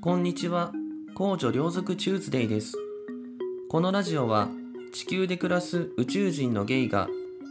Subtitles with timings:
[0.00, 0.70] こんにちは。
[1.16, 2.74] 公女両族チューズデイです。
[3.68, 4.48] このラジオは
[4.92, 7.08] 地球で暮らす宇宙人のゲイが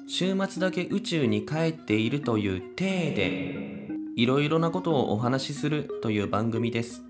[0.08, 7.04] 週末だけ宇宙に帰っているという体でいろいろなことをお話しするという番組です。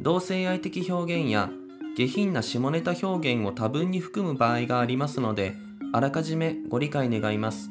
[0.00, 1.50] 同性愛的表現や
[1.96, 5.56] 下品な下ネタ表現を多分に含む場合がありますので、
[5.92, 7.70] あらかじめご理解願います。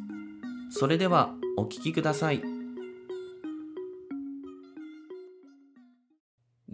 [0.70, 2.57] それではお聞きください。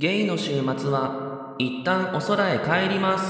[0.03, 3.23] ゲイの週末は一旦お空へ帰ります。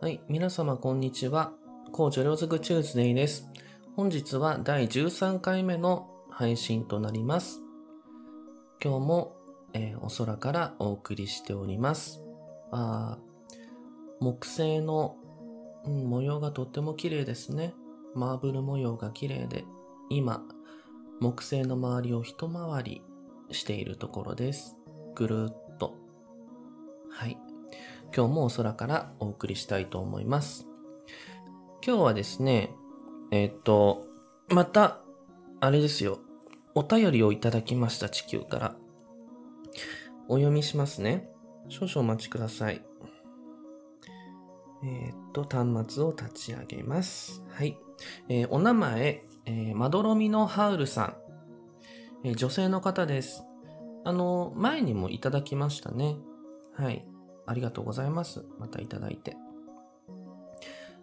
[0.00, 1.52] はい、皆様こんにちは。
[1.92, 3.48] 高女両族チューズデイです。
[3.94, 7.60] 本日は第13回目の配信となります。
[8.82, 9.35] 今日も、
[9.76, 12.22] えーお空からお送りしております。
[12.72, 13.18] あ
[14.20, 15.16] 木製の、
[15.84, 17.74] うん模様がとっても綺麗ですね。
[18.14, 19.64] マーブル模様が綺麗で、
[20.08, 20.42] 今、
[21.20, 23.02] 木製の周りを一回り
[23.50, 24.76] しているところです。
[25.14, 25.94] ぐるっと。
[27.10, 27.38] はい。
[28.16, 30.66] 今日もお空からお送りしたいと思います。
[31.86, 32.70] 今日はですね、
[33.30, 34.06] えーっと、
[34.48, 35.02] また、
[35.60, 36.18] あれですよ。
[36.74, 38.76] お便りをいただきました、地球から。
[40.28, 41.28] お読みしますね。
[41.68, 42.82] 少々お待ちください。
[44.84, 47.42] えーっと、端末を立ち上げます。
[47.50, 47.78] はい。
[48.28, 51.16] えーお名前、えーまどろみのハウルさん。
[52.24, 53.44] え女性の方です。
[54.04, 56.16] あの、前にもいただきましたね。
[56.74, 57.06] はい。
[57.46, 58.44] ありがとうございます。
[58.58, 59.36] またいただいて。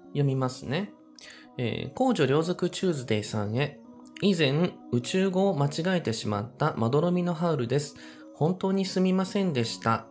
[0.07, 0.91] 読みますね。
[1.57, 3.79] えー、公女両族チューズデイさんへ。
[4.21, 7.95] 以前、宇宙語を間違えてしまったまどろみのハウルです。
[8.33, 10.05] 本当にすみませんでした。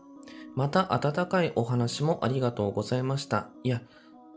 [0.55, 3.49] また温かいお話もありがとうございました。
[3.65, 3.83] いや、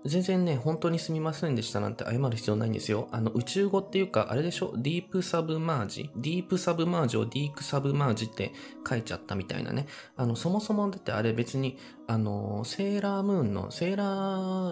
[0.06, 3.08] 全然ね、本当にすみませんでしたなんて謝る必要ないんですよ。
[3.12, 4.72] あの、宇宙語っていうか、あれでしょ？
[4.78, 6.12] ディープサブマージ？
[6.16, 8.54] ディープサブマージをディークサブマージって
[8.88, 9.88] 書いちゃったみたいなね。
[10.16, 14.06] あの、そもそもだってあれ別に、あの、セーラームーンの、セーラ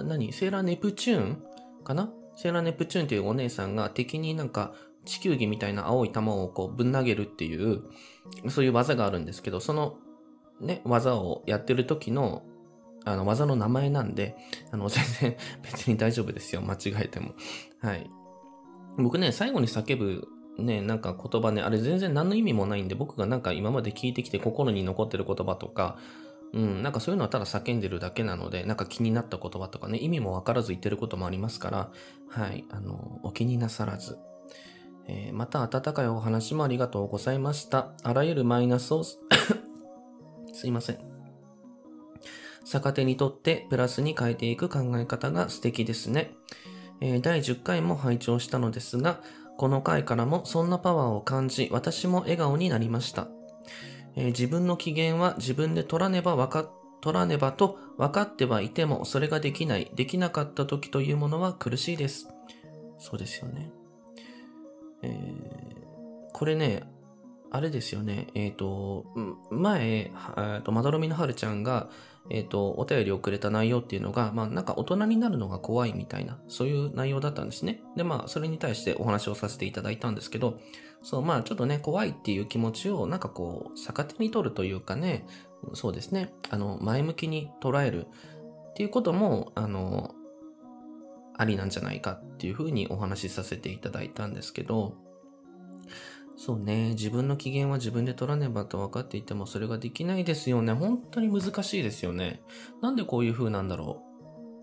[0.02, 0.31] ー、何？
[0.34, 1.44] セーラーネプチューン
[1.84, 2.12] かな？
[2.35, 4.73] セーラーネプチューンっていうお姉さんが敵になんか
[5.06, 7.81] 地球儀みたいな青い玉をこうぶん投げるっていう、
[8.50, 9.97] そういう技があるんですけど、その
[10.59, 12.44] ね、技をやってる時の、
[13.06, 14.35] あの、技の名前なんで、
[14.72, 16.61] あの、 全然別に大丈夫ですよ。
[16.61, 17.34] 間違えても。
[17.81, 18.09] はい。
[18.97, 25.97] 僕ね、最後に叫ぶね、なんか言葉ね、あれ全然何の意味もないんで、僕がなんか今まで聞いてきて心に残ってる言葉とか、
[26.53, 31.91] うん、なんかそういうのはただ叫んでるだけなので、なんか気になった言葉とかね、意味もわからず言ってることもありますから、
[32.29, 34.17] はい、あの、お気になさらず。
[35.08, 37.94] えーまた温かいお話もありがとうございました。
[38.03, 39.19] あらゆるマイナスをす、
[40.66, 41.00] いません。
[42.66, 46.31] 逆手にとってプラスに変えていく考え方が素敵ですね。
[47.02, 49.22] えー第10回も拝聴したのですが、
[49.58, 53.28] この回からもそんなパワーを感じ、私も笑顔になりました。
[54.16, 56.70] えー自分の機嫌は自分で取らねばわか、
[57.02, 62.30] 取らねばと分かってはいても、それができない、できなかった時というものは苦しいです。
[62.97, 63.72] そうですよね。
[65.03, 65.64] えー
[66.34, 66.84] これね、
[67.52, 69.06] あれですよね、えっ、と、
[69.52, 71.90] 前、えーと、まどろみのはるちゃんが、
[72.30, 77.81] えっ、と、お便りをくれた内容っていうのが、まあ、なんか大人になるのが怖いみたいな、そういう内容だったんですね。
[77.96, 80.59] で、まあ、それに対してお話をさせていただいたんですけど、
[81.03, 85.28] そう、まあ、ちょっとね、怖いっていう気持ちを、なんかこう、逆手に取るというかね、
[85.74, 88.08] そうですね、あの、前向きに捉える
[88.72, 90.16] っていうことも、あの、
[91.38, 94.96] ありなんじゃないかっていうふうにお話しさせていただいたんですけど、
[96.36, 100.74] そうね、自分の機嫌は自分で取らねばと分かっていてもそれができないですよね。
[100.74, 102.42] 本当に難しいですよね。
[102.82, 104.04] なんでこういう風なんだろ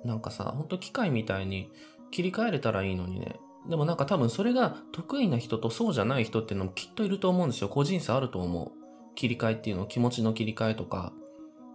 [0.04, 0.06] う。
[0.06, 1.70] なんかさ、本当機械みたいに
[2.10, 3.38] 切り替えれたらいいのにね。
[3.68, 7.68] でもなんか多分それが得意な人とそうじゃない人っていうのもきっといると思うんですよ。
[7.68, 9.14] 個人差あると思う。
[9.14, 11.12] 切り替えっていうの、気持ちの切り替えとか、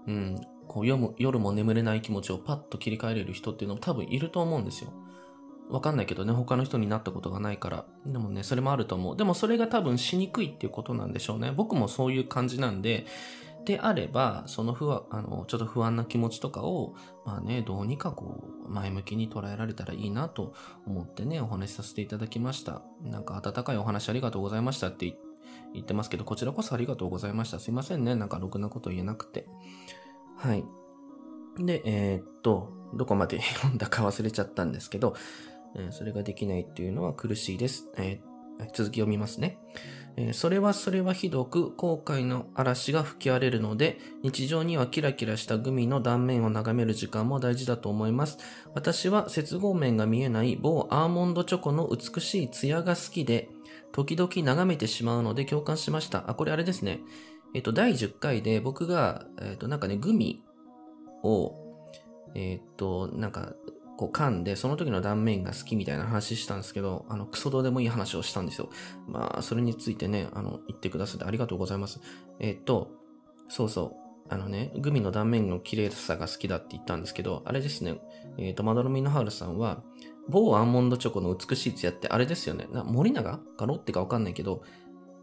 [0.08, 0.42] うん、
[0.76, 4.92] こう夜も夜も眠れない気持ちをパッと切り替えれる人っていうのも多分いると思うんですよ。
[5.70, 7.86] わかんないけどね、他の人になったことがないから。
[8.06, 9.16] でもね、それもあると思う。
[9.16, 11.54] でもそれが多分しにくいっていうことなんでしょうね。
[11.56, 13.06] 僕もそういう感じなんで、
[13.64, 16.94] であれば、その不安、あの、ちょっと不安な気持ちとかを、
[17.26, 20.54] まあね、どうにかこう、前向きに捉えられたらいいなと
[20.86, 22.82] 思ってね、お話しさせていただきました。
[23.02, 25.16] なんか温かいお話ありがとうございましたって言
[25.74, 27.60] 言ってますけど、こちらこそありがとうございました。
[27.60, 28.16] すいませんね。
[28.16, 29.48] なんかろくなこと言えなくて。
[30.38, 30.66] はい。
[31.58, 35.16] で、えーっと、どこまで読んだか忘れちゃったんですけど、
[35.78, 37.90] えそれができないっていうのは苦しいです。
[37.98, 38.36] えー
[38.74, 39.58] 続き読みますね。
[40.16, 48.38] えーそれはそれはひどく後悔の嵐が吹き荒れるので、日常にはキラキラしたグミの断面を眺める時間も大事だと思います。
[48.74, 53.50] 私は接合面が見えない某アーモンドチョコの美しいツヤが好きで、
[53.92, 56.24] 時々眺めてしまうので共感しました。
[56.30, 57.02] あ、これあれですね。
[57.56, 60.44] えっと、第10回で僕が、えっと、なんかね、グミ
[61.24, 61.56] を、
[62.36, 63.54] えっと、なんか、
[63.98, 68.70] こう噛んで、その時の断面が好きみたいな話したんですけど、あの、クソどうでもいい話をしたんですよ。
[69.08, 72.02] まあ、それについてね、あの、言ってくださってありがとうございます。
[72.42, 72.92] えっと、
[73.48, 74.06] そうそう。
[74.28, 78.02] あのね、グミの断面の綺麗さが好きだって言ったんですけど、あれですね、
[78.38, 79.82] えっ、と、マドロミのハウルさんは、
[80.28, 82.68] 某アーモンドチョコの美しいツヤってあれですよね。
[82.72, 84.64] な森永かロッテかわかんないけど、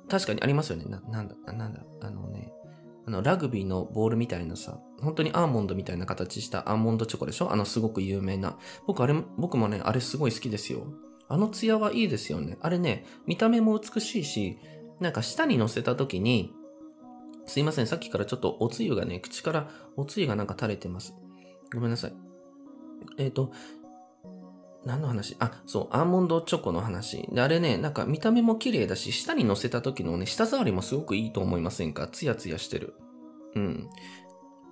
[0.09, 0.85] 確かにありますよね。
[0.87, 2.53] な、なんだ、なんだ、あのね、
[3.07, 7.51] あの、ラグビーのボールみたいなさ、本当にアーモンドみたいな形したアーモンドチョコでしょ？
[7.51, 8.59] あの、すごく有名な。
[8.87, 10.87] 僕、あれ、僕もね、あれすごい好きですよ。
[11.29, 12.59] あのツヤはいいですよね。
[12.61, 14.59] あれね、見た目も美しいし、
[15.01, 16.53] なんか舌に乗せた時に、
[17.47, 21.15] すいません、さっきからちょっとおつゆがね、口からおつゆがなんか垂れてます。
[21.75, 22.15] ごめんなさい。
[23.19, 23.51] えっ、と、
[24.85, 25.37] 何の話？
[25.39, 27.29] あ、そう、アーモンドチョコの話。
[27.33, 32.09] で、あれね、なんか見た目も綺麗だし、舌に乗せた時のね、舌触りもすごくいいと思いませんか？
[32.09, 32.95] ツヤツヤしてる。
[33.55, 33.89] うん。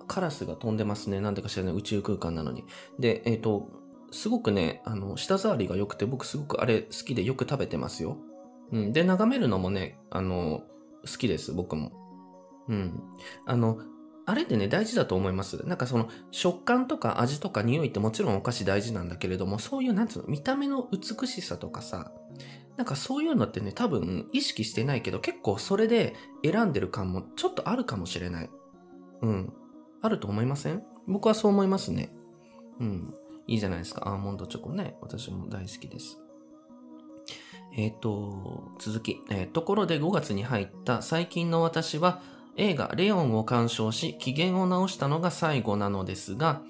[0.07, 1.21] カラスが飛んでますね。
[1.21, 2.65] なんでか知らない宇宙空間なのに。
[2.99, 3.69] で、えっ、と、
[4.11, 8.17] すごくね、あの、舌触りが良くて、僕すごくあれ好きでよく食べてますよ。
[8.73, 8.91] うん。
[8.91, 10.63] で、眺めるのもね、あの、
[11.09, 11.91] 好きです、僕も。
[12.67, 13.01] うん。
[13.45, 13.77] あの、
[14.25, 15.65] あれってね、大事だと思います。
[15.67, 22.11] なんかその、食感とか味とか匂いってもちろんお菓子大事なんだけれども、そういう、なんつうの、見た目の美しさとかさ、
[22.77, 28.49] なんかそういうのってね、多分意識してないけど、結構それで選んでる感もちょっとあるかもしれない。
[29.21, 29.53] うん。
[30.01, 30.83] あると思いません？
[31.07, 32.13] 僕はそう思いますね。
[32.79, 33.13] うん。
[33.47, 34.07] いいじゃないですか。
[34.07, 34.95] アーモンドチョコね。
[35.01, 36.17] 私も大好きです。
[37.75, 42.21] えっ、と、続き、えーところで5月に入った最近の私は
[42.57, 46.61] 映画レオンを鑑賞し機嫌を直したのが最後なのですが、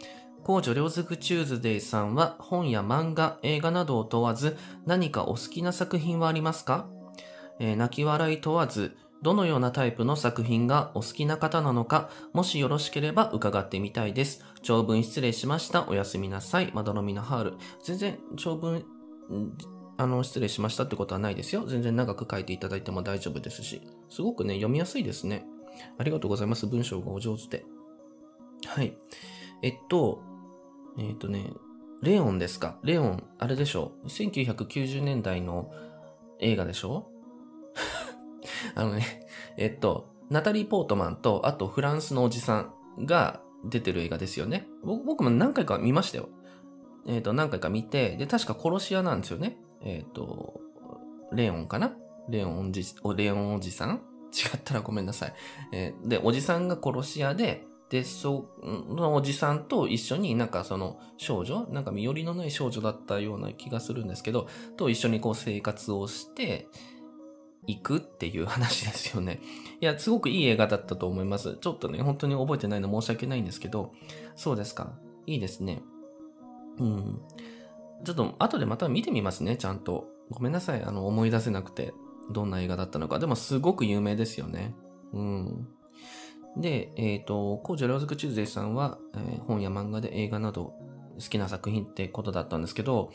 [0.44, 6.88] 公女両づくチューズデイさんは本や漫画、映画などを問わず何かお好きな作品はありますか、
[7.60, 14.44] えー泣き笑い問わず、どのようなタイプの作品がお好きな方なのか、もしよろしければ伺ってみたいです。
[14.64, 15.88] 長文失礼しました。
[15.88, 16.72] おやすみなさい。
[16.74, 17.54] まどろみのハール。
[17.84, 18.84] 全然長文、
[19.98, 21.66] あの、失礼しましたってことはないですよ。
[21.68, 23.84] 全然長く書いていただいても大丈夫ですし。
[24.10, 25.46] すごくね、読みやすいですね。
[25.98, 26.68] ありがとうございます。
[26.68, 27.66] 文章がお上手で。
[28.66, 28.98] はい。
[29.62, 30.22] えっと、
[30.98, 31.52] えっとね、
[32.02, 32.78] レオンですか？
[32.84, 35.72] レオン、あれでしょ？1990年代の
[36.40, 37.10] 映画でしょ？
[38.76, 39.28] あのね、
[39.58, 44.68] えっと、ナタリー・ポートマンと、あとフランスのおじさんが出てる映画ですよね。
[44.84, 46.30] 僕も何回か見ましたよ。
[47.06, 49.58] えっと、何回か見て、で、確か殺し屋なんですよね。
[49.82, 50.60] えっと、
[51.34, 51.96] レオンかな？
[52.30, 52.84] レオンおじ、
[53.16, 54.02] レオンおじさん？
[54.32, 55.34] 違ったらごめんなさい。
[55.72, 64.48] えーで、おじさんが殺し屋で、で、そのおじさんと一緒になんかその少女なんか身寄りのない少女だったような気がするんですけど、
[64.78, 66.68] と一緒にこう生活をして、
[67.68, 69.40] 行くっていう話ですよね。
[69.82, 71.58] いや、すごくいい映画だったと思います。
[71.62, 73.94] ちょっとね、本当に覚えてないの申し訳ないんですけど、
[74.36, 74.94] そうですか。
[75.28, 75.84] いいですね。
[76.80, 77.22] うん。
[78.04, 80.08] ちょっと後でまた見てみますね、ちゃんと。
[80.32, 81.94] ごめんなさい、あの、思い出せなくて、
[82.32, 83.20] どんな映画だったのか。
[83.20, 84.76] でも、すごく有名ですよね。
[85.14, 85.68] うん。
[86.58, 90.74] で、えっ、と、コージョ・レオズク・チューズデイさんは、えー本や漫画で映画など
[91.16, 93.12] 好きな作品ってことだったんですけど、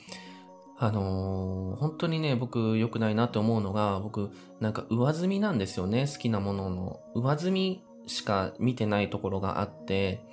[0.78, 7.00] あのー本当にね、僕良くないなって思うのが、僕、なんか上積みなんですよね、好きなものの。
[7.14, 10.24] 上積みしか見てないところがあって、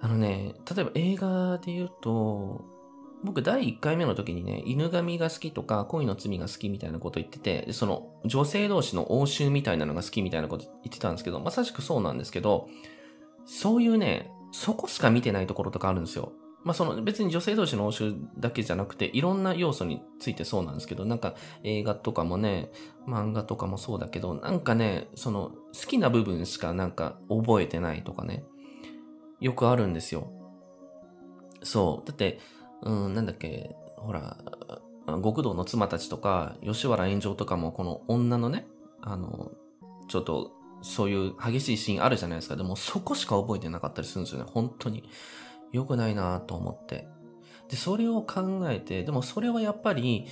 [0.00, 2.64] あのね、例えば映画で言うと、
[3.22, 12.68] 僕第1回目の時にね、犬神が好きとか恋の罪が好きみたいなこと言ってて、その女性同士の応酬みたいなのが好きみたいなこと言ってたんですけど、まさしくそうなんですけど、
[13.44, 16.32] そういうね、そこしか見てないところとかあるんですよ。
[16.62, 22.70] まあその別に女性同士の応酬だけじゃなくて、いろんな要素についてそうなんですけど、なんか映画とかもね、
[23.06, 28.44] 漫画とかもそうだけど、なんかね、その好きな部分しかなんか覚えてないとかね、
[29.40, 30.30] よくあるんですよ。
[31.62, 32.06] そう。
[32.06, 32.40] だって、
[32.82, 34.36] うん、なんだっけ、ほら、
[35.22, 38.66] 極道の妻たちとか、吉原炎上とかも、この女のね、
[39.02, 39.50] あの、
[40.08, 42.56] ちょっと、そういう激しいシーンあるじゃないですか。
[42.56, 44.50] でも、そこしか覚えてなかったりするんですよね。
[44.50, 45.04] 本当に。
[45.72, 47.06] 良くないなと思って。
[47.68, 50.26] で、それを考えて、でもそれはやっぱり、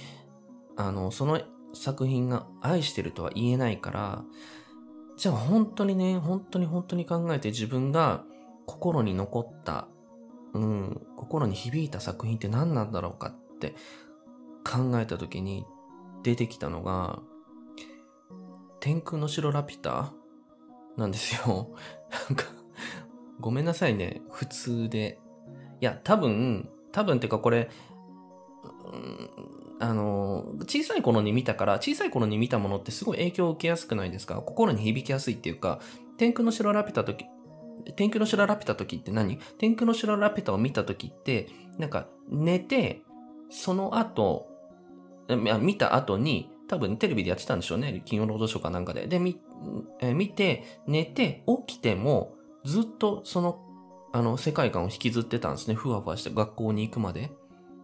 [0.77, 1.41] あの、その
[1.75, 4.25] 作品が愛してるとは言えないから、
[5.17, 8.25] じゃあ本当にね、本当に本当に考えて自分が
[8.67, 9.89] 心に残った
[10.55, 13.75] うん、心に響いた作品って何なんだろうかって
[14.65, 15.67] 考えた時に
[16.23, 17.21] 出てきたのが、
[18.81, 20.13] 天空の城ラピュタ
[20.97, 21.71] なんですよ。
[22.29, 22.45] なんか、
[23.41, 24.23] ごめんなさいね。
[24.31, 25.21] 普通で。
[25.81, 27.71] いや、多分、多分ってかこれ、
[29.81, 34.37] あの、小さい頃に見たから、小さい頃に見たものってすごい影響を受けやすくないですか？
[34.37, 35.81] 心に響きやすいっていうか、
[36.17, 37.05] 天空の城ラピュタ、
[37.97, 39.39] 天空の城ラピュタ時って何？
[39.59, 43.03] 天空の城ラピュタを見た時って、なんか寝て、
[43.51, 44.49] その後、
[45.61, 48.03] 見た後に、多分テレビでやってたんでしょうね。
[48.05, 49.07] 金曜ロードショーかなんかで。
[49.07, 49.41] で、見、
[50.01, 53.65] え見て、寝て、起きても、ずっとその、
[54.13, 55.75] あの、世界観を引きずってたんですね。
[55.75, 57.31] ふわふわして学校に行くまで。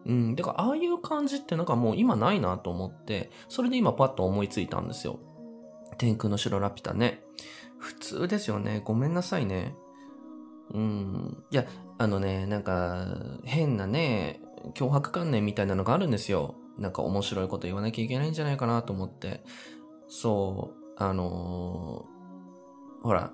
[0.04, 0.34] うん。
[0.34, 5.18] だから、ああいう感じってなんかもう今ないなと思って、それで今パッと思いついたんですよ。
[5.96, 7.22] 天空の城ラピュタね。
[7.78, 8.82] 普通ですよね。
[8.84, 9.74] ごめんなさいね。
[10.72, 11.44] うん。
[11.50, 11.66] いや、
[11.98, 13.06] あのね、なんか、
[13.44, 14.40] 変なね、
[14.74, 16.54] 脅迫観念みたいなのがあるんですよ。
[16.78, 19.44] なんか面白いこと言わなきゃいけないんじゃないかなと思って。
[20.08, 23.32] そう、あのー、ほら、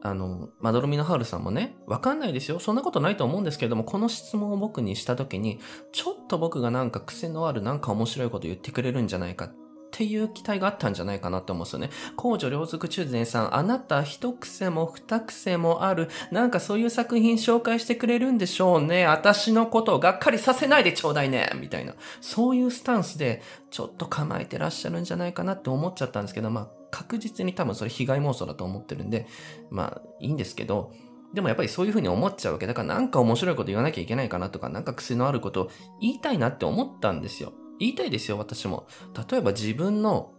[0.00, 2.60] あの、まどろみのハウルさんもね、わかんないですよ。
[2.60, 5.58] そんなことないと思うんですけれども、この質問を僕にした時に、
[5.92, 9.54] ちょっと僕がなんか癖のあるなんか面白いこと言ってくれるんじゃないかっ
[9.88, 11.90] っていう期待があったんじゃないかなって思うんですよね。
[12.14, 19.06] 公女両族中禅さん、あなた一癖も二癖もある、なんかそういう作品紹介してくれるんでしょうね。
[19.06, 21.50] 私のことをがっかりさせないでちょうだいね。
[21.56, 21.94] みたいな。
[22.20, 29.26] そういうスタンスで、ちょっと構えてらっしゃるんじゃないかなって思っちゃったんですけど、まあ、確実に多分それ被害妄想だと思ってるんで、
[29.70, 30.92] まあ、いいんですけど、
[31.34, 32.66] でもやっぱりそういう風に思っちゃうわけ。
[32.66, 37.52] だからなんか面白いこと言わなきゃいけないかなとか、なんか癖のあることを言いたいなって思ったんですよ。
[37.78, 38.86] 言いたいですよ、私も。
[39.30, 40.32] 例えば自分の、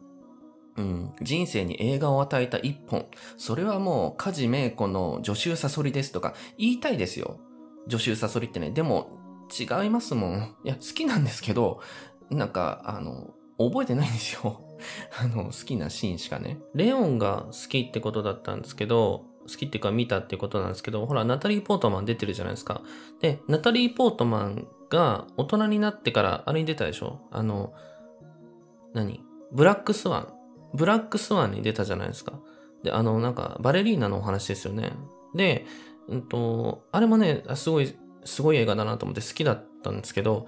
[0.77, 3.07] うん、人生に映画を与えた一本。
[3.37, 7.39] それはもう、梶芽子の助手サソリですとか、言いたいですよ。
[7.89, 8.71] 助手サソリってね。
[8.71, 9.17] でも、
[9.57, 10.55] 違いますもん。
[10.63, 11.81] いや、好きなんですけど、
[12.29, 14.61] なんか、あの、覚えてないんですよ。
[15.19, 16.59] あの、好きなシーンしかね。
[16.73, 22.81] レオンが好きってことだったんですけど、好きっていうか見たってことなんですけど、ほら、ナタリー・ポートマン出てるじゃないですか。
[23.19, 27.19] で、ナタリー・ポートマンが大人になってからあれに出たでしょ？
[27.31, 27.73] あの、
[28.93, 29.23] 何？
[29.51, 30.33] ブラックスワン。
[30.73, 32.39] ブラックスワンに出たじゃないですか。
[32.83, 34.93] で、あの、なんか、バレリーナのお話ですよね。
[35.35, 35.65] で、
[36.07, 40.47] うんと、あれもね、すごい、すごい映画だなと思って好きだったんですけど、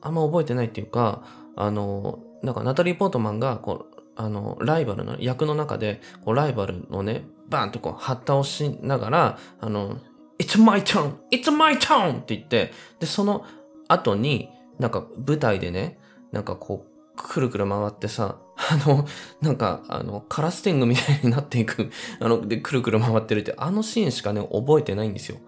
[0.00, 1.24] あんま覚えてないっていうか、
[1.56, 9.98] あの、なんかナタリー・ポートマンが、こう、あの、ライバルの役の中で、こう、ライバルのね、バーンとこう、はった押しながら、あの、
[10.38, 11.14] It's my turn!
[11.30, 12.20] It's my turn!
[12.20, 13.44] って言って、で、その
[13.88, 15.98] 後に、なんか舞台でね、
[16.32, 19.06] なんかこう、くるくる回ってさ、あの、
[19.40, 21.90] なんか、あの、カラス天狗みたいになっていく、
[22.20, 25.38] あの、で、くるくる回ってるって、あのシーンしかね、覚えてないんですよ。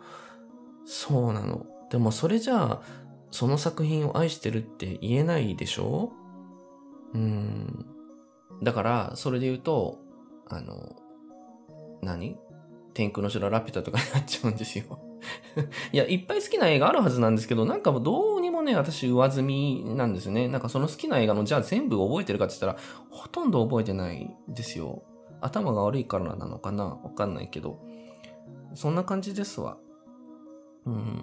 [0.87, 1.67] そうなの。
[1.91, 2.83] でもそれじゃあ、
[3.31, 6.13] その作品を愛してるって言えないでしょ？
[7.13, 7.87] うん。
[8.63, 9.99] だから、それで言うと、
[10.49, 10.97] あの、
[12.03, 12.39] 何？
[12.99, 14.99] 天空の城ラピュタとかになっちゃうんですよ
[15.93, 20.49] いや、いっぱい好きな映画あるはずなんですけど、なんかもうどうにもね、私上積みなんですね。
[20.49, 22.77] なんかその好きな映画の、じゃあ全部覚えてるかって言ったら、
[23.11, 25.05] ほとんど覚えてないですよ。
[25.41, 26.87] 頭が悪いからなのかな？
[26.87, 27.79] わかんないけど。
[28.75, 29.77] そんな感じですわ。
[30.85, 31.23] うん。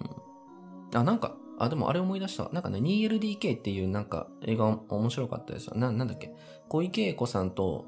[0.94, 2.48] あ、なんか、あ、でもあれ思い出した。
[2.54, 5.74] なんかね、2LDK っていうなんか映画面白かったですよ。
[5.76, 6.34] な、なんだっけ？
[6.70, 7.84] 小池栄子さんと、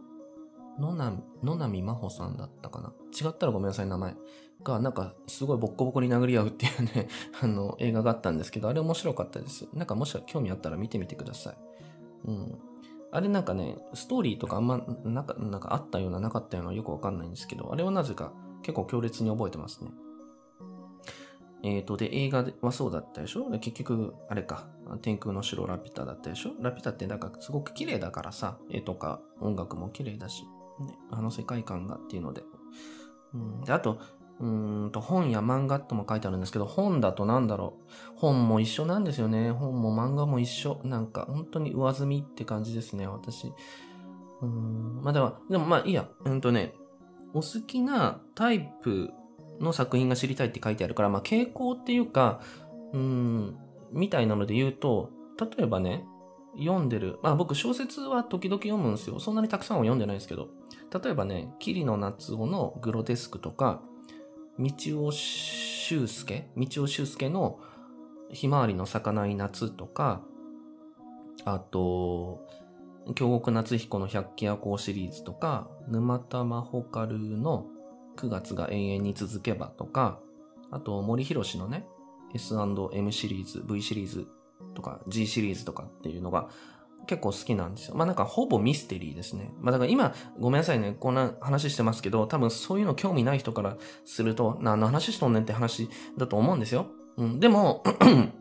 [0.78, 0.92] 野
[1.56, 2.92] 波、真帆さんだったかな？
[3.12, 4.14] 違ったらごめんなさい、名前。
[4.62, 7.08] が、なんか、すごいボッコボコに殴り合うっていうね
[7.40, 9.68] あの、映画があったんですけど、あれ面白かったです。
[9.73, 11.56] なんかもし興味あったら見てみてください。
[12.25, 12.58] うん。
[13.12, 18.32] あれなんかね、ストーリーとかあんま、なんか、なんかあったような、なかったようなよくわかんないんですけど、あれはなぜか
[18.62, 19.90] 結構強烈に覚えてますね。
[21.62, 23.49] えっ、ー、と、で、映画はそうだったでしょ？
[23.50, 24.68] 結局、あれか、
[25.02, 26.50] 天空の城ラピュタだったでしょ？
[26.61, 30.44] ラピュタってなんかすごく綺麗だからさ、絵とか音楽も綺麗だし、
[30.80, 32.42] ね、あの世界観がっていうので。
[33.35, 33.99] うん、であと、
[34.40, 37.75] うんと本や漫画とも書いてあるんですけど、本だとなんだろ
[38.16, 38.18] う。
[38.18, 39.50] 本も一緒なんですよね。
[39.50, 40.80] 本も漫画も一緒。
[40.85, 43.52] なんか本当に上積みって感じですね、私。
[44.40, 46.08] うん、まあでも、でもまあいいや。
[46.25, 46.75] うんとね、
[47.35, 49.11] お好きなタイプ
[49.61, 52.40] の作品が知りたいって書いてあるから、まあ、傾向っていうか、
[52.92, 53.56] うん、
[53.90, 56.04] みたいなので言うと、例えばね、
[56.56, 59.18] 読んでる、まあ僕小説は時々読むんですよ。
[59.18, 60.49] そんなにたくさんは読んでないですけど。
[60.92, 63.83] 例えばね、桐野夏夫のグロテスクとか、
[64.59, 64.73] 道
[65.07, 67.61] 尾修介道尾修介の
[68.30, 70.23] ひまわりの咲かない夏とか、
[71.45, 72.47] あと、
[73.14, 77.66] 京極夏彦の百鬼夜行シリーズとか、沼田真帆カルの
[78.16, 80.21] 9月が永遠に続けばとか、
[80.71, 81.87] あと森博のね、
[82.35, 84.26] S&M シリーズ、V シリーズ
[84.75, 86.49] とか G シリーズとかっていうのが
[87.07, 87.95] 結構好きなんですよ。
[87.97, 89.50] まあなんかほぼミステリーですね。
[89.61, 96.87] まあだから今、ごめんなさいね、こんな話してますけど、多分そういうの興味ない人からすると、何の話しとんねんって話だと思うんですよ。
[97.17, 97.83] うん、でも、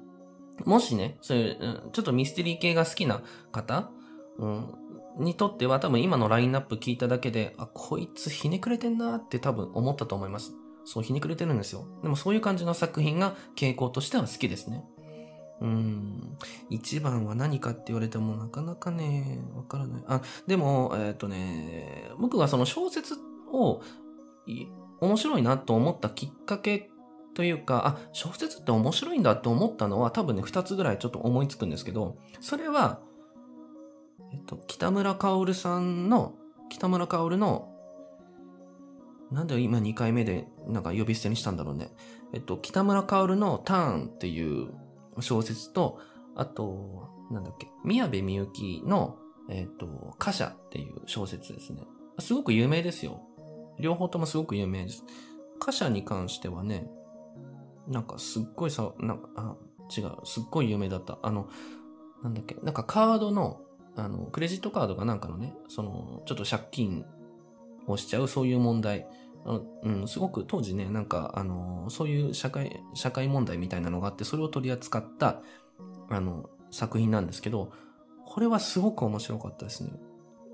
[0.66, 3.22] もしね、そういう、ちょっとミステリー系が好きな
[3.52, 3.90] 方、
[4.38, 4.74] うん、
[5.20, 10.54] にとっては多分今のラインナップ聞いただけで、あ、こいつひねくれてんなって多分思ったと思います。
[10.86, 11.86] そう、ひねくれてるんですよ。
[12.04, 14.86] でもそういう感じの作品が傾向としては好きですね。
[15.62, 16.38] うん。
[16.70, 20.04] 一番は何かって言われてもなかなかね、わからない。
[20.08, 23.16] あ、でも、えっ、ー、とね、僕がその小説
[23.52, 23.82] を
[25.02, 26.90] 面白いなと思ったきっかけ
[27.34, 33.00] というか、あ、小説って面白いんだって思ったのは多分ね、二つぐらいちょっと思いつくんですけど、それは、
[34.34, 36.34] えっと、北村薫さんの、
[36.70, 37.74] 北村薫の、
[39.32, 41.92] なんで今2回目でなんか呼び捨てにしたんだろうね。
[42.34, 44.70] えっと、北村薫のターンっていう
[45.22, 46.00] 小説と、
[46.36, 49.18] あと、なんだっけ、宮部みゆきの、
[49.50, 51.84] えっ、ー、と、貨車っていう小説ですね。
[52.20, 53.22] すごく有名ですよ。
[53.80, 55.04] 両方ともすごく有名です。
[55.60, 56.90] 貨車に関してはね、
[57.88, 59.56] なんかすっごいさ、なんか、あ、
[59.96, 61.20] 違う、すっごい有名だった。
[61.22, 61.48] あの、
[62.24, 63.62] なんだっけ、なんかカードの、
[63.96, 67.06] あの、クレジットカードがなんかのね、その、ちょっと借金
[67.88, 69.08] をしちゃう、そういう問題。
[69.84, 75.42] うん、すごく当時ね、なんか、あの、そういう社会、社会問題みたいなのがあって、それを取り扱った、
[76.10, 77.72] あの、作品なんですけど、
[78.25, 79.92] これはすごく面白かったですね。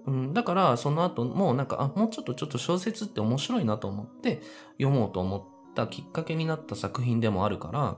[0.05, 4.41] うん、だから、その後もなんか、あ、もうちょっとちょっと小説って面白いなと思って
[4.77, 7.97] 読もうと思ったきっかけになった作品でもあるから、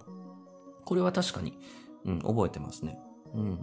[0.86, 1.58] これは確かに、
[2.06, 3.00] うん、覚えてますね。
[3.34, 3.60] うん。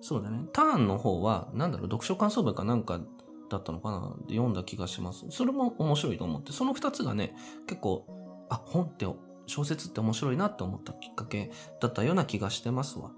[0.00, 0.46] そうだね。
[0.52, 3.00] ターンの方は、なんだろう、読書感想文かなんか
[3.48, 4.16] だったのかな？
[4.26, 5.26] で読んだ気がします。
[5.30, 7.34] それも面白いと思って、その二つがね、
[7.66, 8.06] 結構、
[8.48, 9.06] あ、本って
[9.46, 11.50] 小説って面白いなって思ったきっかけ
[11.80, 13.12] だったような気がしてますわ。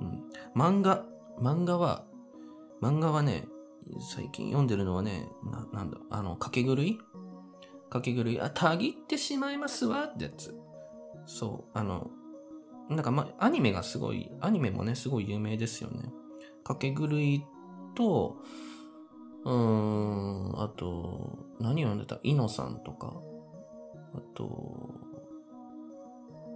[0.00, 0.24] うん。
[0.54, 1.04] 漫画、
[1.40, 2.04] 漫画は、
[2.82, 3.46] 漫画はね、
[4.14, 6.98] 最近読んでるのはね、な、なんだ、あの、掛け狂い？
[7.88, 10.54] 掛け狂い、あ、たぎってしまいますわってやつ。
[11.26, 12.10] そう、あの、
[12.88, 16.12] なんかま、アニメがすごい、アニメもね、すごい有名ですよね。
[16.64, 17.44] 掛け狂い
[17.94, 18.36] と、
[19.44, 22.18] うーん、あと、何読んでた？
[22.22, 23.12] イノさんとか、
[24.14, 24.90] あと、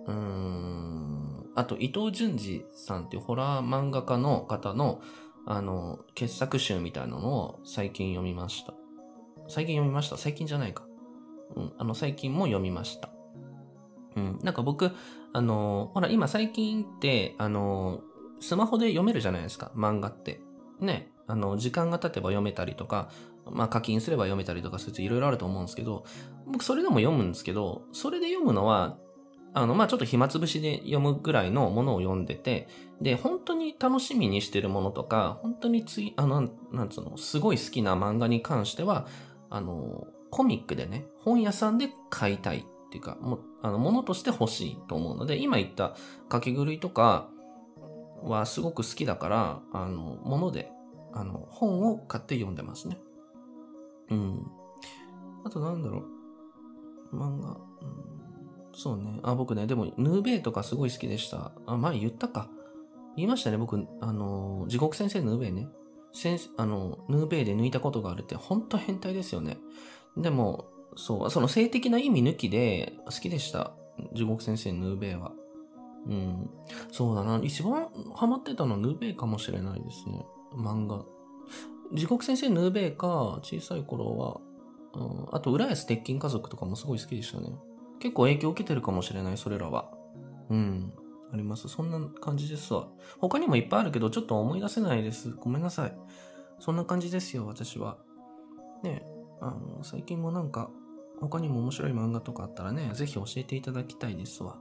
[0.06, 5.00] うーん、あと伊藤淳二さんっていうホラー漫画家の方の、
[5.46, 8.74] あの、傑作集みたいなのを最近読みました。
[9.48, 10.16] 最近読みました？
[10.16, 10.84] 最近じゃないか。
[11.54, 13.10] うん、あの、最近も読みました。
[14.16, 14.90] うん、なんか僕、
[15.32, 18.00] あの、ほら、今最近って、あの、
[18.40, 20.40] スマホで読めるじゃないですか、漫画って。
[20.80, 21.12] ね。
[21.26, 23.10] あの、時間が経てば読めたりとか、
[23.50, 26.04] まあ課金すれば読めたりとかするといろいろあると思うんですけど、
[26.46, 28.96] 僕それでも読むんですけど、それで読むのは、
[29.54, 32.68] あの、まあちょっと暇つぶしで読むぐらいのものを読んでて、
[33.00, 39.06] で、本当に楽しみにしてるものとか、本当につい、あの、なんつうの、すごい好きな漫画に関しては、
[39.48, 45.96] あの、コミックでね、本屋さんで買いたいっていうか、もあの、ものとして欲しいと思うので、今言った
[46.30, 47.28] 書き狂いとか
[48.22, 50.70] はすごく好きだから、あの、もので
[51.16, 52.98] あの、本を買って読んでますね。
[54.10, 54.46] うん。
[55.44, 56.04] あとなんだろ
[57.12, 57.16] う。
[57.16, 57.48] 漫画。
[57.50, 57.58] うん、
[58.74, 59.18] そうね。
[59.22, 61.52] あ、僕ね、でも、ヌーベイとかすごい好きでした。
[61.64, 62.50] あ、前言ったか。
[63.16, 65.68] 言いましたね、僕、あの、地獄先生ヌーベイね。
[66.12, 69.56] 先あの、ヌーベイで抜いたことがあるって、ほんと変態ですよね。
[70.18, 73.72] でも、そう、その性的な意味抜きで好きでした。
[74.12, 75.32] 地獄先生ヌーベイは。
[76.06, 76.50] うん。
[76.92, 77.40] そうだな。
[77.42, 80.26] 一番ハマってたのはヌーベイかもしれないですね。
[80.52, 81.04] 漫画。
[81.92, 84.40] 地獄先生ヌーベイか、小さい頃は、
[84.94, 87.52] うん、あと、浦安鉄筋家族とかもすごい好きでしたね。
[88.00, 89.90] 結構影響を受けてるかもしれない、それらは。
[90.50, 90.92] うん。
[91.32, 91.68] あります。
[91.68, 92.88] そんな感じですわ。
[93.18, 95.30] 他にもいっぱいあるけど、ちょっと思い出せないです。
[95.32, 95.98] ごめんなさい。
[96.58, 97.98] そんな感じですよ、私は。
[98.82, 99.02] ね
[99.40, 100.70] あの、最近もなんか、
[101.20, 104.58] 他にも面白い漫画とかあったらね、ぜひ教えていただきたいですわ。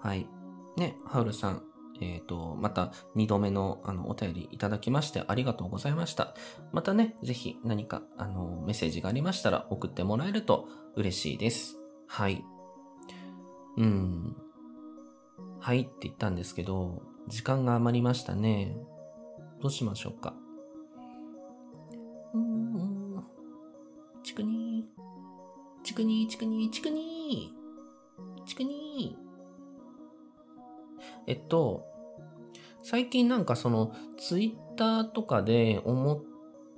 [0.00, 0.28] はい。
[0.76, 1.62] ね、ハウルさん、
[2.00, 6.34] えっ、ー、と、また2度目のあのお便りいただきましてありがとうございました。
[6.72, 11.78] またね、ぜひ何かあのメッセージがありましたら送ってもらえると嬉しいです。
[12.06, 12.44] はい。
[13.76, 14.36] うん。
[15.60, 18.76] はいって言ったんですけど、時間が余りましたね。
[19.60, 20.34] どうしましょうか。
[22.34, 23.24] うん。
[24.22, 25.84] ちくにー。
[25.84, 28.44] ちくにー、ちくにー、ちくにー。
[28.44, 29.25] ちくにー。
[31.26, 31.84] えっと、
[32.82, 36.22] 最近なんかその、ツイッターとかで思っ、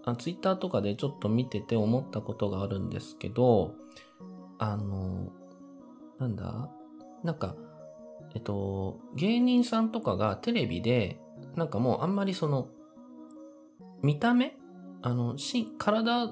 [0.04, 3.74] あツイッターとかでちょっと見てて思ったことがあるんですけど、
[4.58, 5.32] あの、
[6.18, 6.70] なんだ？
[7.22, 7.56] なんか、
[8.34, 11.20] えっと、芸人さんとかがテレビで、
[11.56, 12.68] なんかもうあんまりその、
[14.02, 14.56] 見た目？
[15.02, 16.28] あの、し、体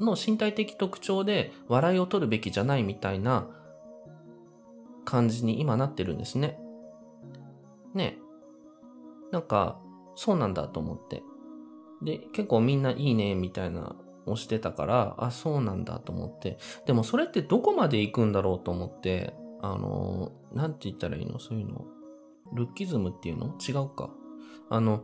[0.00, 3.48] の身体的特徴で笑いを取るべきじゃないみたいな
[5.04, 6.58] 感じに今なってるんですね。
[7.94, 8.18] ね。
[9.32, 9.80] なんか、
[10.16, 11.22] そうなんだと思って。
[12.02, 16.58] で、結構みんないいねみたいな押してたから、あ、そうなんだと思って。
[16.86, 21.38] でもそれってどこまで行くんだろうと思って、あの、なんて言ったらいいの？
[21.38, 21.84] そういうの？
[22.52, 23.56] ルッキズムっていうの？
[23.66, 24.10] 違うか。
[24.70, 25.02] あの、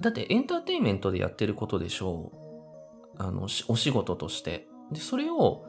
[0.00, 2.32] だってエンターテインメントでやってることでしょ
[3.18, 3.22] う。
[3.22, 4.66] あの、お仕事として。
[4.90, 5.64] で、それを、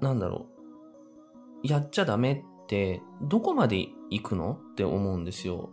[0.00, 0.48] なんだろ
[1.62, 1.66] う。
[1.68, 3.76] やっちゃダメって、どこまで
[4.10, 5.70] 行くのって思うんですよ。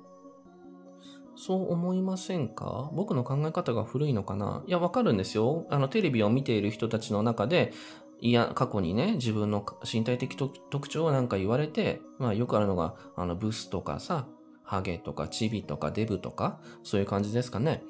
[1.35, 2.91] そう思いませんか？
[2.93, 4.63] 僕の考え方が古いのかな？
[4.67, 5.65] いや、わかるんですよ。
[5.71, 7.73] あの、テレビを見ている人たちの中で、
[8.21, 14.27] いや、過去にね、自分の身体的特徴をなんか言われて、まあよくあるのが、あの、ブスとかさ、
[14.63, 17.83] ハゲとかチビとかデブとか、そういう感じですかね。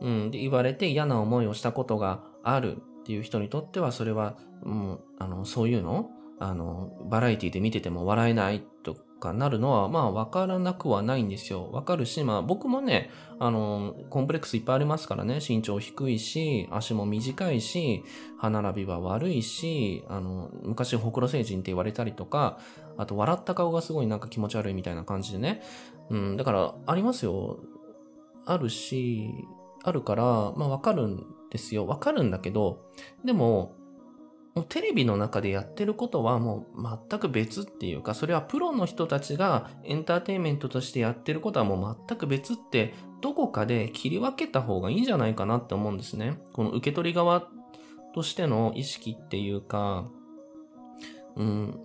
[0.00, 6.10] うん、で言われて嫌な思いをしたことがあるっていう人にとっては、それは、もう、あの、そういうの？
[6.38, 11.70] あの、バラエティで見てても笑えないとかなるのは、まあ、わからなくはないんですよ。
[11.72, 15.40] わかるし、まあ、僕もね、あの、コンプレックスいっぱいありますからね。
[15.46, 18.04] 身長低いし、足も短いし、
[18.38, 22.58] 歯並びは悪いし、あの、昔、ほくろ星人って言われたりとか、
[22.98, 25.62] あと、笑った顔がすごいなんか気持ち悪いみたいな感じでね。
[26.10, 27.58] うん、だから、ありますよ。
[28.44, 29.30] あるし、
[29.82, 30.24] あるから、
[30.56, 31.86] まあ、わかるんですよ。
[31.86, 32.84] わかるんだけど、
[33.24, 33.74] でも、
[34.56, 46.40] もうテレビの中でやってることはもう全く別っていうか、それはプロの人たちがエンターテインメントとしてやってることはもう全く別って、どこかで切り分けた方がいいんじゃないかなって思うんですね。
[46.54, 47.46] この受け取り側
[48.14, 50.08] としての意識っていうか、
[51.36, 51.78] うん、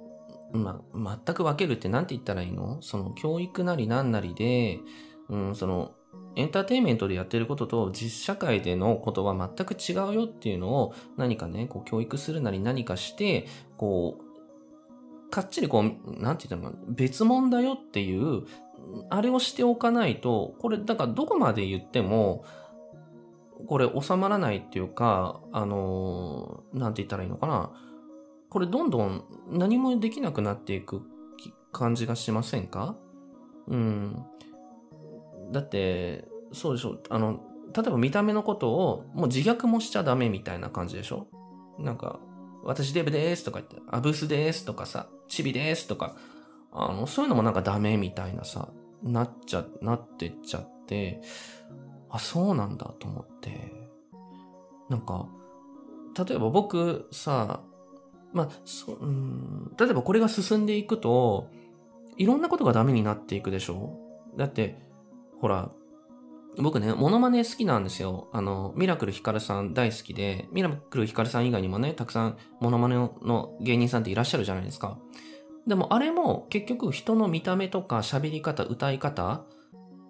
[0.53, 2.81] ま、全く分けるって何て言ったらいいの？
[2.81, 4.79] その教育なり何なりで、
[5.27, 5.91] うん、その
[6.35, 13.47] エンターテインメントでやってることと実社会でのことは全く違うよっていうのを何かね、こう教育するなり何かして、
[13.77, 15.83] こう、かっちりこう、
[16.21, 18.43] なんて言ったの、別物だよっていう、
[19.09, 22.43] あれをしておかないと、これ、だからどこまで言っても、
[23.67, 27.71] これ収まらないっていうか、あのなんて言ったらいいのかな。
[28.49, 31.03] これどんどん何もできなくなっていく
[31.71, 32.95] 感じがしませんか？
[33.67, 34.25] うん。
[35.51, 36.99] だって、そうでしょ。
[37.09, 37.41] あの、
[37.75, 41.27] 例えば見た目のことをもう自虐もしちゃダメみたいな感じでしょ
[41.79, 42.19] なんか、
[42.63, 46.15] 私デブですとか言って、アブスですとかさ、チビですとか、
[46.71, 48.69] あの、そういうのもなんかダメみたいなさ、
[49.03, 51.21] なっちゃ、なってっちゃって、
[52.09, 53.73] あ、そうなんだと思って。
[54.89, 55.27] なんか、
[56.27, 57.61] 例えば僕さ、
[58.33, 61.49] まあ、そうん、例えばこれが進んでいくと、
[62.17, 63.97] いろんなことがダメになっていくでしょ
[64.37, 64.77] だって、
[65.41, 65.71] ほら、
[66.57, 68.29] 僕ね、モノマネ好きなんですよ。
[68.31, 74.99] あの、ミラクルヒカルさん大好きで、ミラクルヒカルさん以外にもね、たくさんモノマネの芸人さんっていらっしゃるじゃないですか。
[75.65, 79.45] でもあれも結局人の見た目とか喋り方、歌い方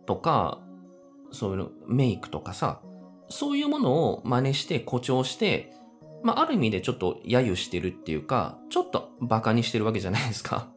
[0.05, 0.59] とか、
[1.31, 2.81] そういうメイクとかさ、
[3.29, 5.71] そういうものを真似して誇張して、
[6.23, 10.69] まあ、ある意味でちょっと揶揄してるっていうか、ちょっと馬鹿にしてるわけじゃないですか。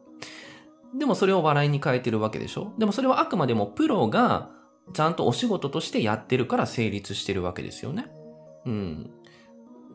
[0.97, 2.73] でもそれを笑いに変えてるわけでしょ？
[2.77, 4.49] でもそれはあくまでもプロが
[4.93, 8.07] ちゃんとお仕事としてやってるから成立してるわけですよね。
[8.65, 9.11] うん。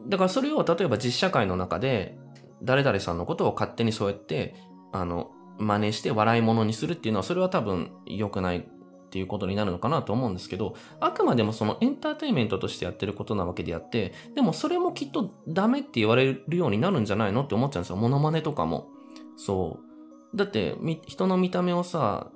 [0.08, 2.18] だからそれを例えば実社会の中で
[2.62, 4.54] 誰々さんのことを勝手にそうやって
[4.92, 8.62] あの真似して笑い物にするっていうのはそれは多分良くないっ
[9.10, 17.96] ていうことになるのかなと思うんですけど、あくまでもそのエンターテインメントとしてやってることなわけであって、でもそれもきっとダメって言われるようになるんじゃないのって思っちゃうんですよ。
[17.96, 18.88] モノマネとかも。
[19.36, 19.89] そう。
[20.34, 22.30] だって、人の見た目をさ、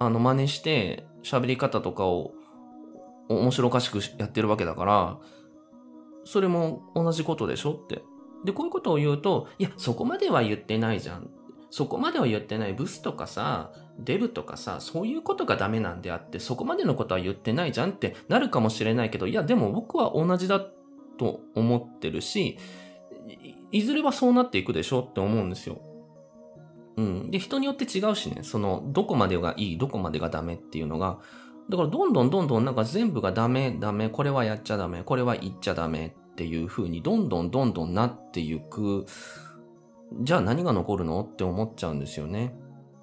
[0.00, 2.32] あの、真似して、喋り方とかを
[3.28, 5.18] 面白おかしくやってるわけだから、
[6.24, 8.02] それも同じことでしょって。
[8.44, 11.30] で、こういうことを言うと、いや、そこまでは言ってないじゃん。
[11.70, 12.74] そこまでは言ってない。
[12.74, 20.60] ブスとかさ、デブとかさ、そういうことがダメなんであって、そこまでのことは言ってないじゃんってなるかもしれないけど、いや、でも僕は同じだ
[21.18, 22.58] と思ってるし、
[23.72, 25.80] いずれはそうなっていくでしょって思うんですよ。
[26.96, 27.30] うん。
[27.30, 31.18] で、人によって違うしね、その、どこまでがいい、どこまでがダメっていうのが、
[31.68, 39.06] だからどんどんどんどんなんか全部がダメ、ダメ、これはやっちゃダメ、これは言っちゃダメっていう風にどんどんどんどんなっていく、
[40.20, 42.54] じゃあ何が残るのって思っちゃうんですよね。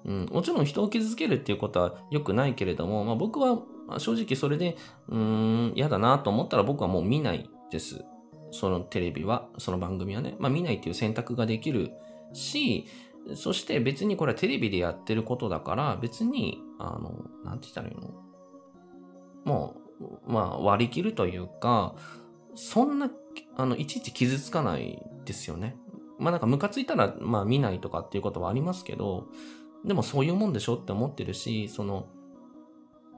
[0.04, 0.28] うん。
[0.32, 3.62] もちろん人を傷つけるっていうことは良くないけれども、まあ僕は
[3.98, 4.76] 正直それで、
[5.08, 8.04] うーん、嫌だなと思ったら僕はもう見ないです。
[8.50, 10.36] そのテレビは、その番組はね。
[10.38, 11.90] まあ見ないっていう選択ができる
[12.32, 12.86] し、
[13.34, 18.10] そして別にこれはテレビでやってることだから、別に、あの、なんて言ったらいいの？
[19.44, 21.94] もう、まあ割り切るというか、
[22.54, 23.10] そんな、
[23.56, 25.76] あの、いちいち傷つかないですよね。
[26.18, 29.28] まあなんかムカついたら、まあ見ないとかっていうことはありますけど、
[29.84, 32.08] でもそういうもんでしょって思ってるし、その、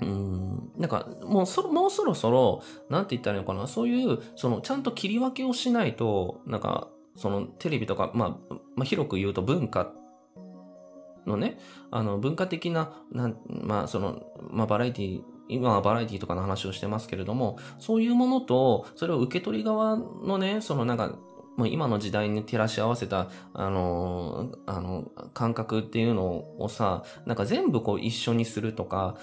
[0.00, 9.92] うん、なんかもうそろ、もうそろそろ、なんて言ったらいいのかな、そういう、その、ちゃんと切り分けをしないと、なんか、そのテレビとか、まあ、まあ、広く言うと文化
[11.26, 11.58] のね、
[11.90, 21.16] あの、文化的な、なまあ、その、まあ、バラエティ、今はバラエティとかの話をしてますけれども、そういうものと、それを受け取り側のね、そのなんか、
[21.56, 29.16] もう今の時代に照らし合わせた、あのあの、感覚っていうのをさ、なんか全部こう一緒にするとか、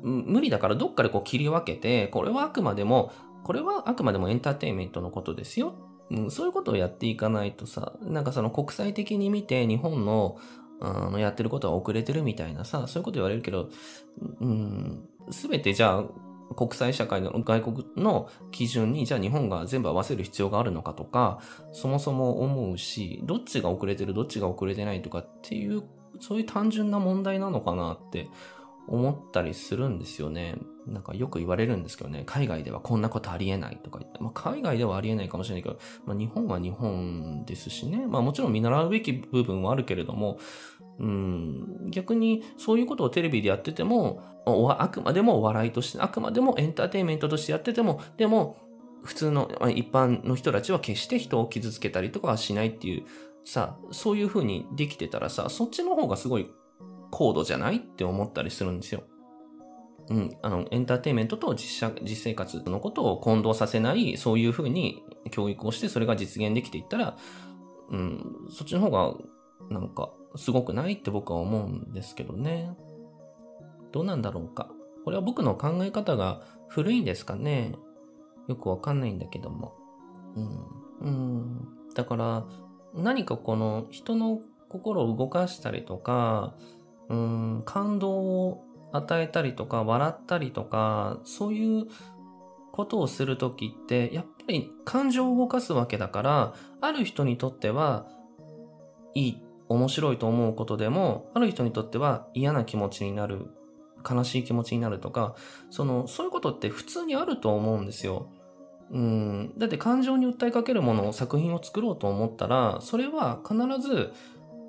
[0.00, 3.12] 無理だからどっかでこう切り分けて、これはあくまでも、
[3.42, 5.74] これはあくまでもエンターテインメントのことですよ。
[6.10, 10.38] うん、そういうことをやっていかないとさ、なんかその国際的に見て日本の
[10.80, 13.68] あのやってることは遅れてるみたいなさ、そういうこと言われるけど、
[14.40, 21.40] うん、すべてじゃあ国際社会の外国の基準にじゃあ日本が全部合わせる必要があるのかとか、
[21.72, 25.82] そもそも思うし、どっちが遅れてる、どっちが遅れてないとかっていう、
[26.20, 28.28] そういう単純な問題なのかなって
[28.88, 30.56] 思ったりするんですよね。
[30.86, 40.38] なんかよく言われるんですけどね、海外ではこんなことありえないとか言って、まあ、海外ではありえないかもしれないけど、まあ、日本は日本ですしね、まあもちろん見習うべき部分はあるけれども、
[40.98, 44.22] うん、逆にそういうことをテレビでやってても、
[44.78, 48.56] あくまでもお笑いとして、あくまでもエンターテインメントとしてやってても、でも
[49.04, 53.04] 普通の一般の人たちは決して人を傷つけたりとかはしないっていう、
[53.44, 56.50] さ、そういう風にできてたらさ、そっちの方がすごい
[57.10, 59.02] 高度じゃないって思ったりするんですよ。
[60.10, 67.16] うん、あの、エンターテインメントと実写、実生活のことを混同させない、そういうふうに教育をして、それが実現できていったら、
[67.90, 69.14] うん、そっちの方が、
[69.70, 72.74] なんか、すごくないって僕は思うんですけどね。
[73.92, 74.70] どうなんだろうか。
[75.04, 77.74] これは僕の考え方が古いんですかね。
[78.46, 79.74] よくわかんないんだけども。
[80.36, 81.06] うん。
[81.06, 81.68] うん。
[81.94, 82.46] だから、
[82.94, 86.54] 何かこの人の心を動かしたりとか、
[87.08, 91.86] うん、感動を与えたりとか、笑ったりとか、そういう
[92.72, 98.06] ことをするときって、やっぱり感情を動かすわけだから、ある人にとっては、
[99.14, 103.46] いい、面白いと思うことでも、ある人にとっては嫌な気持ちになる、
[104.08, 105.34] 悲しい気持ちになるとか、
[105.70, 108.30] その、そういうことって普通にあると思うんですよ。
[108.90, 114.12] うん、だって感情に訴えかけるものを作品を作ろうと思ったら、それは必ず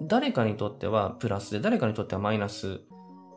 [0.02, 2.82] 誰かにとってはプラスで誰かにとってはマイナス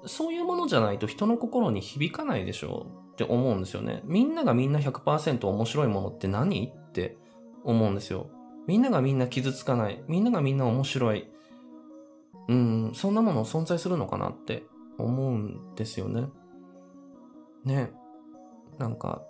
[0.06, 4.00] そういうものじゃないと人の心に響かないでしょうって思うんですよね。
[4.04, 6.66] みんながみんな100%面白いものって何？
[6.66, 7.16] って
[7.64, 8.30] 思うんですよ。
[8.66, 10.02] みんながみんな傷つかない。
[10.08, 11.28] みんながみんな面白い。
[12.48, 14.30] うん、そんなもの存在するのかな？
[14.30, 14.64] って
[14.98, 16.26] 思うんですよね。
[17.64, 17.92] ね。
[18.78, 19.22] なんか、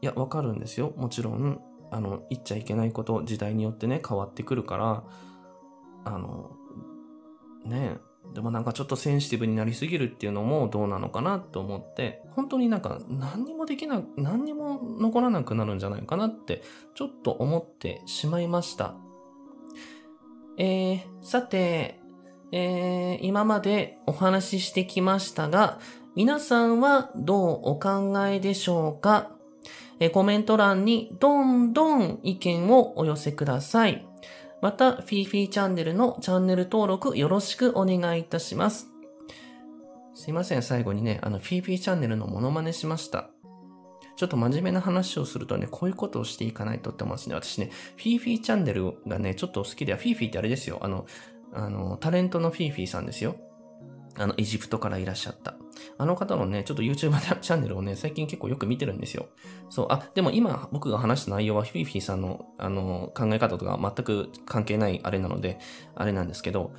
[0.00, 0.94] いや、わかるんですよ。
[0.96, 1.60] もちろん、
[1.90, 5.04] あの、言っちゃいけないこと、時代によってね、変わってくるから、
[6.04, 6.50] あの、
[7.64, 7.98] ね
[8.34, 16.62] でもなんかちょっとセンシティブになりすぎるっていうのもどうなのかなと思って、本当になんか何にもできな、何にも残らなくなるんじゃないかなって、
[16.94, 18.94] ちょっと思ってしまいました。
[20.56, 22.00] えー、さて、
[22.52, 25.80] えー、今までお話ししてきましたが、
[26.14, 29.32] 皆さんはどうお考えでしょうか？
[29.98, 34.06] えコメント欄にどんどん意見をお寄せください。
[34.62, 38.86] また、フィーフィーチャンネルのチャンネル登録よろしくお願いいたします。
[40.14, 43.30] すいません、最後にね、あの、フィーフィーチャンネルのモノマネしました。
[44.14, 47.34] ちょっと真面目な話をするとね、こういうことをしていかないとって思うんですね。
[47.34, 50.78] 私ね、フィーフィーチャンネルがね、ちょっと好きでは、フィーフィーってあれですよ。
[50.80, 51.06] あの、
[51.52, 53.34] あの、タレントのフィーフィーさんですよ。
[54.16, 55.56] あの、エジプトからいらっしゃった。
[55.98, 59.26] あの方のね、ちょっと YouTube チャンネルをね、最近結構よく見てるんですよ。
[59.70, 65.58] そう、あ、でも今僕が話した内容はフィーフィさんの、あの、考え方とか全く関係ないあれなので、
[65.94, 66.72] あれなんですけど、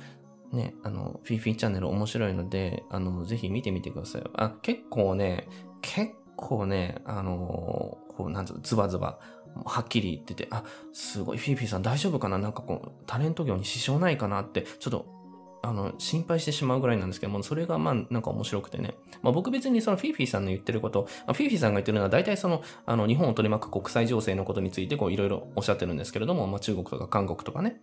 [0.52, 4.22] ね、あの、フィーフィチャンネル面白いので、あの、ぜひ見てみてください。
[4.34, 5.48] あ、結構ね、
[5.82, 9.18] 結構ね、あの、こう、なんつうの、ズバズバ、
[9.64, 12.38] はっきり言ってて、あ、すごい、フィーフィーさん大丈夫かな？
[12.38, 14.42] なんかこう、タレント業に支障ないかな？
[14.42, 15.06] って、ちょっと、
[15.64, 18.94] あの、心配してしまうぐらいなんですけども、それがまあ、なんか面白くてね。
[19.22, 27.80] まあ僕別にそのフィーフィーさんの言ってること、フィーフィーさんが言ってるのは大体その、あの、日本を取り巻く国際情勢のことについてこう、いろいろおっしゃってるんですけれども、まあ中国とか韓国とかね。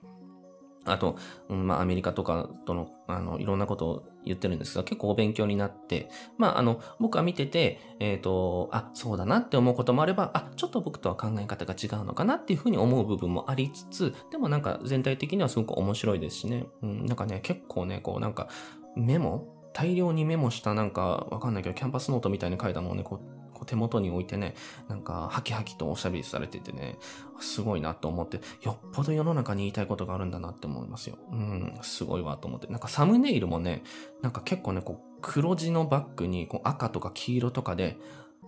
[0.86, 1.16] あと、
[1.50, 16.66] うん、まあ、アメリカとかとの、あの、いろんなことを言ってるんですが、結構お勉強になって、まあ、あの、僕は見てて、えっ、ー、と、あ、そうだなって思うこともあれば、あ、ちょっと僕とは考え方が違うのかなっていうふうに思う部分もありつつ、でもなんか全体的にはすごく面白いですしね。
[16.82, 18.48] うん、なんかね、結構ね、こうなんか、
[18.96, 24.56] メモ大量にメモしたなんか、わかんないけど、キャンパスノートみたいに書いたもんね、こう、こう手元に置いてね、
[24.90, 26.98] なんか、ハキハキとおしゃべりされててね、
[27.40, 31.18] すごいなと思って、よっぽど世の中に言いたいことがあるんだなって思いますよ。
[31.32, 32.68] うん、すごいわと思って。
[32.68, 33.84] なんかサムネイルもね、
[34.24, 37.98] なんか結構ね、こう、黒地のバッグにこう赤とか黄色とかで、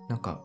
[0.09, 0.41] なんか、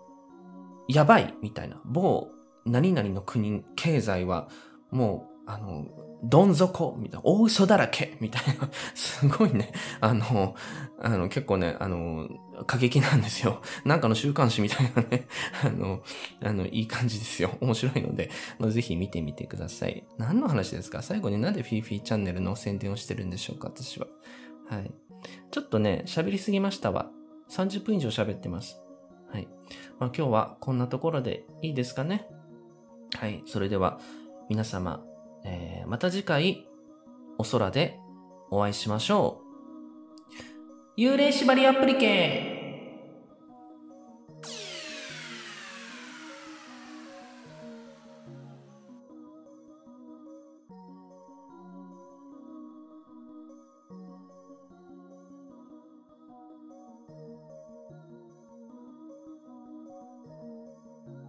[0.87, 1.81] やばいみたいな。
[1.85, 2.28] 某
[2.66, 4.48] 何々の国、経済は、
[4.90, 5.87] もう、あの、
[6.22, 10.54] どん底みたいな、大嘘だらけみたいな、 すごいね、あの、
[11.00, 12.28] あの、結構ね、あの、
[12.66, 13.62] 過激なんですよ。
[13.84, 15.26] なんかの週刊誌みたいなね、
[15.64, 16.02] あの、
[16.42, 17.56] あの、いい感じですよ。
[17.61, 18.30] 面白いので、
[18.68, 20.04] ぜひ見てみてください。
[20.18, 21.02] 何の話ですか？
[21.02, 23.68] 最後になんでフィーフィーチャンネルの宣伝をしてるんでしょうか？
[23.68, 24.06] 私は。
[24.68, 24.90] はい。
[25.50, 27.11] ちょっとね、喋りすぎましたわ。
[27.48, 28.80] 30分以上喋ってます。
[29.32, 29.48] はい。
[29.98, 32.28] まあ、今日はこんなところでいいですかね？
[33.14, 33.42] はい。
[33.46, 34.00] それでは、
[34.50, 35.04] 皆様、
[35.44, 36.66] えー、また次回、
[37.38, 37.98] お空で
[38.51, 39.42] お会いしましょ
[40.96, 41.01] う。
[41.01, 42.57] 幽霊縛りアプリケ